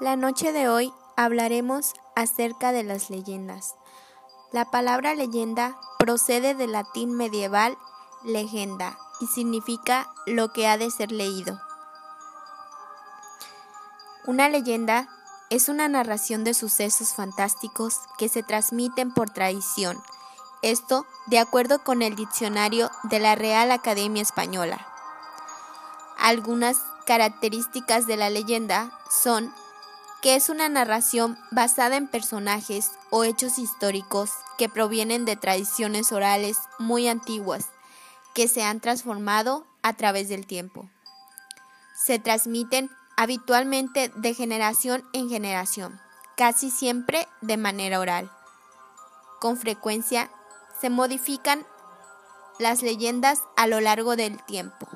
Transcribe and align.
La 0.00 0.14
noche 0.14 0.52
de 0.52 0.68
hoy 0.68 0.94
hablaremos 1.16 1.94
acerca 2.14 2.70
de 2.70 2.84
las 2.84 3.10
leyendas. 3.10 3.74
La 4.52 4.70
palabra 4.70 5.16
leyenda 5.16 5.76
procede 5.98 6.54
del 6.54 6.70
latín 6.70 7.16
medieval 7.16 7.76
legenda 8.22 8.96
y 9.20 9.26
significa 9.26 10.08
lo 10.24 10.52
que 10.52 10.68
ha 10.68 10.78
de 10.78 10.92
ser 10.92 11.10
leído. 11.10 11.60
Una 14.24 14.48
leyenda 14.48 15.08
es 15.50 15.68
una 15.68 15.88
narración 15.88 16.44
de 16.44 16.54
sucesos 16.54 17.14
fantásticos 17.14 17.98
que 18.18 18.28
se 18.28 18.44
transmiten 18.44 19.12
por 19.12 19.30
tradición. 19.30 20.00
Esto 20.62 21.06
de 21.26 21.40
acuerdo 21.40 21.82
con 21.82 22.02
el 22.02 22.14
diccionario 22.14 22.88
de 23.02 23.18
la 23.18 23.34
Real 23.34 23.72
Academia 23.72 24.22
Española. 24.22 24.86
Algunas 26.18 26.76
características 27.04 28.06
de 28.06 28.16
la 28.16 28.30
leyenda 28.30 28.92
son 29.10 29.52
que 30.22 30.34
es 30.34 30.48
una 30.48 30.68
narración 30.68 31.38
basada 31.50 31.96
en 31.96 32.08
personajes 32.08 32.90
o 33.10 33.24
hechos 33.24 33.58
históricos 33.58 34.30
que 34.56 34.68
provienen 34.68 35.24
de 35.24 35.36
tradiciones 35.36 36.10
orales 36.12 36.58
muy 36.78 37.08
antiguas 37.08 37.66
que 38.34 38.48
se 38.48 38.62
han 38.62 38.80
transformado 38.80 39.66
a 39.82 39.94
través 39.94 40.28
del 40.28 40.46
tiempo. 40.46 40.88
Se 41.94 42.18
transmiten 42.18 42.90
habitualmente 43.16 44.12
de 44.14 44.34
generación 44.34 45.04
en 45.12 45.28
generación, 45.28 46.00
casi 46.36 46.70
siempre 46.70 47.26
de 47.40 47.56
manera 47.56 47.98
oral. 47.98 48.30
Con 49.40 49.56
frecuencia 49.56 50.30
se 50.80 50.90
modifican 50.90 51.66
las 52.58 52.82
leyendas 52.82 53.40
a 53.56 53.66
lo 53.66 53.80
largo 53.80 54.16
del 54.16 54.42
tiempo. 54.44 54.88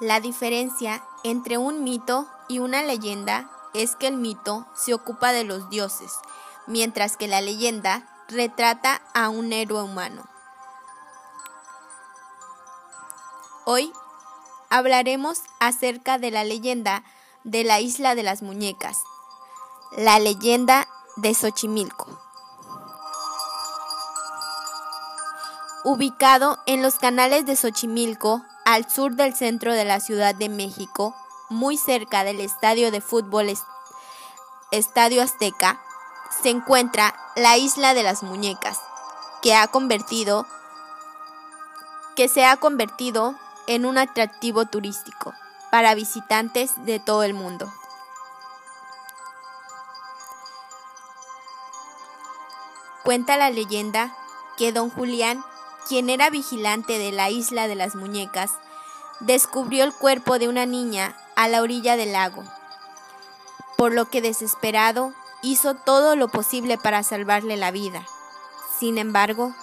La 0.00 0.18
diferencia 0.18 1.04
entre 1.22 1.56
un 1.56 1.84
mito 1.84 2.26
y 2.48 2.58
una 2.58 2.82
leyenda 2.82 3.48
es 3.74 3.94
que 3.94 4.08
el 4.08 4.16
mito 4.16 4.66
se 4.74 4.92
ocupa 4.92 5.32
de 5.32 5.44
los 5.44 5.70
dioses, 5.70 6.12
mientras 6.66 7.16
que 7.16 7.28
la 7.28 7.40
leyenda 7.40 8.08
retrata 8.28 9.02
a 9.14 9.28
un 9.28 9.52
héroe 9.52 9.82
humano. 9.82 10.24
Hoy 13.66 13.92
hablaremos 14.68 15.42
acerca 15.60 16.18
de 16.18 16.32
la 16.32 16.42
leyenda 16.42 17.04
de 17.44 17.62
la 17.62 17.80
isla 17.80 18.16
de 18.16 18.24
las 18.24 18.42
muñecas, 18.42 18.98
la 19.96 20.18
leyenda 20.18 20.88
de 21.16 21.34
Xochimilco. 21.34 22.18
Ubicado 25.84 26.58
en 26.66 26.82
los 26.82 26.98
canales 26.98 27.46
de 27.46 27.54
Xochimilco, 27.54 28.42
al 28.64 28.88
sur 28.90 29.12
del 29.12 29.34
centro 29.34 29.72
de 29.72 29.84
la 29.84 30.00
Ciudad 30.00 30.34
de 30.34 30.48
México, 30.48 31.14
muy 31.50 31.76
cerca 31.76 32.24
del 32.24 32.40
estadio 32.40 32.90
de 32.90 33.00
fútbol 33.00 33.52
Estadio 34.70 35.22
Azteca, 35.22 35.80
se 36.42 36.50
encuentra 36.50 37.14
la 37.36 37.56
Isla 37.56 37.94
de 37.94 38.02
las 38.02 38.22
Muñecas, 38.22 38.80
que 39.42 39.54
ha 39.54 39.68
convertido 39.68 40.46
que 42.16 42.28
se 42.28 42.44
ha 42.46 42.56
convertido 42.56 43.34
en 43.66 43.86
un 43.86 43.98
atractivo 43.98 44.66
turístico 44.66 45.34
para 45.70 45.94
visitantes 45.94 46.72
de 46.84 47.00
todo 47.00 47.24
el 47.24 47.34
mundo. 47.34 47.72
Cuenta 53.02 53.36
la 53.36 53.50
leyenda 53.50 54.16
que 54.56 54.72
don 54.72 54.90
Julián 54.90 55.44
quien 55.88 56.10
era 56.10 56.30
vigilante 56.30 56.98
de 56.98 57.12
la 57.12 57.30
isla 57.30 57.68
de 57.68 57.74
las 57.74 57.94
muñecas, 57.94 58.52
descubrió 59.20 59.84
el 59.84 59.92
cuerpo 59.92 60.38
de 60.38 60.48
una 60.48 60.66
niña 60.66 61.16
a 61.36 61.48
la 61.48 61.62
orilla 61.62 61.96
del 61.96 62.12
lago, 62.12 62.44
por 63.76 63.92
lo 63.92 64.06
que 64.06 64.20
desesperado 64.20 65.12
hizo 65.42 65.74
todo 65.74 66.16
lo 66.16 66.28
posible 66.28 66.78
para 66.78 67.02
salvarle 67.02 67.56
la 67.56 67.70
vida. 67.70 68.06
Sin 68.78 68.98
embargo, 68.98 69.54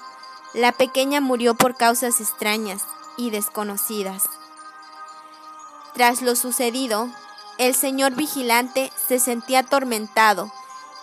la 0.54 0.72
pequeña 0.72 1.22
murió 1.22 1.56
por 1.56 1.76
causas 1.76 2.22
extrañas 2.22 2.84
y 3.18 3.30
desconocidas. 3.30 4.30
Tras 5.94 6.22
lo 6.22 6.36
sucedido, 6.36 7.10
el 7.58 7.76
señor 7.76 8.16
vigilante 8.16 8.92
se 9.08 9.20
sentía 9.20 9.60
atormentado 9.60 10.52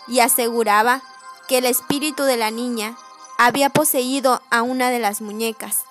y 0.06 0.20
aseguraba 0.20 1.02
que 1.46 1.58
el 1.58 1.66
espíritu 1.66 2.24
de 2.24 2.36
la 2.36 2.50
niña 2.50 2.96
había 3.38 3.70
poseído 3.70 4.42
a 4.50 4.62
una 4.62 4.90
de 4.90 4.98
las 4.98 5.22
muñecas. 5.22 5.84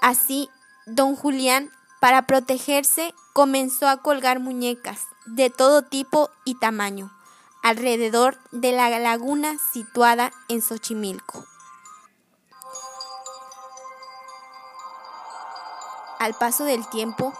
Así, 0.00 0.50
don 0.86 1.14
Julián, 1.14 1.70
para 2.00 2.22
protegerse, 2.22 3.14
comenzó 3.32 3.86
a 3.86 3.98
colgar 3.98 4.40
muñecas 4.40 5.02
de 5.26 5.50
todo 5.50 5.82
tipo 5.82 6.30
y 6.44 6.58
tamaño 6.58 7.12
alrededor 7.62 8.38
de 8.52 8.70
la 8.70 8.88
laguna 9.00 9.56
situada 9.72 10.30
en 10.48 10.62
Xochimilco. 10.62 11.44
Al 16.20 16.34
paso 16.34 16.62
del 16.62 16.88
tiempo, 16.88 17.34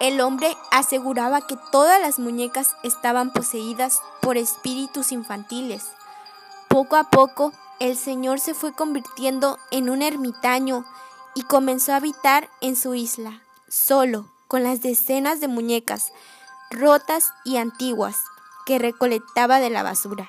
el 0.00 0.22
hombre 0.22 0.56
aseguraba 0.70 1.46
que 1.46 1.58
todas 1.70 2.00
las 2.00 2.18
muñecas 2.18 2.76
estaban 2.82 3.30
poseídas 3.30 4.00
por 4.22 4.38
espíritus 4.38 5.12
infantiles. 5.12 5.84
Poco 6.68 6.96
a 6.96 7.04
poco 7.04 7.52
el 7.80 7.96
Señor 7.96 8.40
se 8.40 8.54
fue 8.54 8.72
convirtiendo 8.72 9.58
en 9.70 9.90
un 9.90 10.02
ermitaño 10.02 10.84
y 11.34 11.42
comenzó 11.42 11.92
a 11.92 11.96
habitar 11.96 12.48
en 12.60 12.74
su 12.74 12.94
isla, 12.94 13.42
solo, 13.68 14.26
con 14.48 14.62
las 14.62 14.80
decenas 14.80 15.40
de 15.40 15.48
muñecas 15.48 16.12
rotas 16.70 17.32
y 17.44 17.56
antiguas 17.56 18.22
que 18.66 18.78
recolectaba 18.78 19.60
de 19.60 19.70
la 19.70 19.82
basura. 19.82 20.28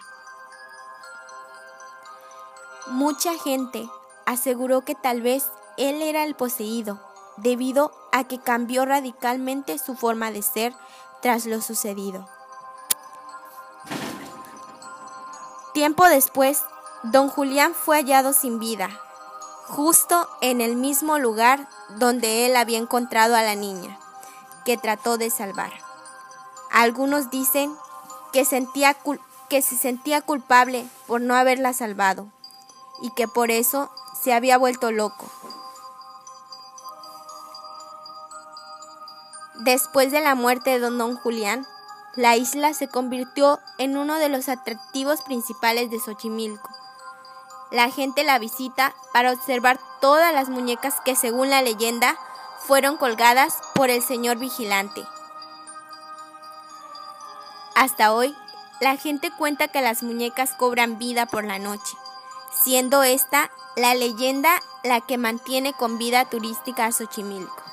Mucha 2.87 3.37
gente 3.37 3.89
aseguró 4.25 4.81
que 4.81 4.95
tal 4.95 5.21
vez 5.21 5.45
él 5.77 6.01
era 6.01 6.23
el 6.23 6.35
poseído, 6.35 6.99
debido 7.37 7.91
a 8.11 8.25
que 8.25 8.39
cambió 8.39 8.85
radicalmente 8.85 9.77
su 9.77 9.95
forma 9.95 10.31
de 10.31 10.41
ser 10.41 10.73
tras 11.21 11.45
lo 11.45 11.61
sucedido. 11.61 12.27
Tiempo 15.73 16.07
después, 16.07 16.63
Don 17.03 17.29
Julián 17.29 17.73
fue 17.73 17.95
hallado 17.95 18.33
sin 18.33 18.59
vida, 18.59 18.89
justo 19.67 20.27
en 20.41 20.59
el 20.59 20.75
mismo 20.75 21.17
lugar 21.17 21.69
donde 21.97 22.45
él 22.45 22.57
había 22.57 22.77
encontrado 22.77 23.37
a 23.37 23.41
la 23.41 23.55
niña, 23.55 23.97
que 24.65 24.77
trató 24.77 25.17
de 25.17 25.29
salvar. 25.29 25.71
Algunos 26.69 27.29
dicen 27.29 27.73
que, 28.33 28.43
sentía 28.43 28.97
que 29.47 29.61
se 29.61 29.77
sentía 29.77 30.21
culpable 30.21 30.85
por 31.07 31.21
no 31.21 31.35
haberla 31.35 31.71
salvado 31.71 32.27
y 33.01 33.11
que 33.11 33.29
por 33.29 33.49
eso 33.49 33.89
se 34.21 34.33
había 34.33 34.57
vuelto 34.57 34.91
loco. 34.91 35.25
Después 39.61 40.11
de 40.11 40.19
la 40.19 40.35
muerte 40.35 40.71
de 40.71 40.79
don, 40.79 40.97
don 40.97 41.15
Julián, 41.15 41.65
la 42.17 42.35
isla 42.35 42.73
se 42.73 42.89
convirtió 42.89 43.59
en 43.77 43.95
uno 43.95 44.15
de 44.15 44.27
los 44.27 44.49
atractivos 44.49 45.21
principales 45.21 45.89
de 45.89 46.01
Xochimilco 46.01 46.78
la 47.71 47.89
gente 47.91 48.23
la 48.23 48.39
visita 48.39 48.95
para 49.13 49.31
observar 49.31 49.79
todas 50.01 50.33
las 50.33 50.49
muñecas 50.49 50.95
que 51.05 51.15
según 51.15 51.49
la 51.49 51.61
leyenda 51.61 52.17
fueron 52.59 52.97
colgadas 52.97 53.57
por 53.75 53.89
el 53.89 54.01
señor 54.01 54.37
vigilante. 54.37 55.03
Hasta 57.75 58.13
hoy, 58.13 58.35
la 58.81 58.97
gente 58.97 59.31
cuenta 59.31 59.67
que 59.67 59.81
las 59.81 60.03
muñecas 60.03 60.53
cobran 60.53 60.97
vida 60.97 61.25
por 61.25 61.45
la 61.45 61.59
noche, 61.59 61.95
siendo 62.51 63.03
esta 63.03 63.51
la 63.75 63.93
leyenda 63.93 64.61
la 64.83 65.01
que 65.01 65.17
mantiene 65.17 65.73
con 65.73 65.97
vida 65.97 66.25
turística 66.25 66.85
a 66.85 66.91
Xochimilco. 66.91 67.68